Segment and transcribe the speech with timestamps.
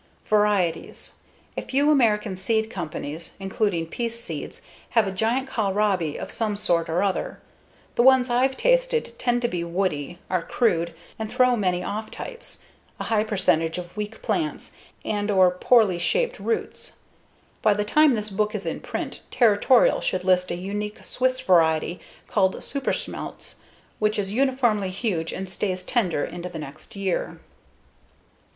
[0.25, 1.19] Varieties:
[1.55, 4.63] A few American seed companies, including Peace Seeds,
[4.97, 7.39] have a giant kohlrabi of some sort or other.
[7.93, 12.65] The ones I've tested tend to be woody, are crude, and throw many off types,
[12.99, 14.71] a high percentage of weak plants,
[15.05, 16.93] and/or poorly shaped roots.
[17.61, 21.99] By the time this book is in print, Territorial should list a unique Swiss variety
[22.27, 23.57] called Superschmeltz,
[23.99, 27.39] which is uniformly huge and stays tender into the next year.